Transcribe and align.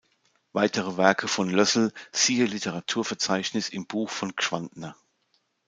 Weitere 0.51 0.97
Werke 0.97 1.27
von 1.27 1.47
Lössl 1.51 1.91
siehe 2.11 2.45
Literaturverzeichnis 2.47 3.69
im 3.69 3.85
Buch 3.85 4.09
von 4.09 4.35
Gschwandtner. 4.35 4.95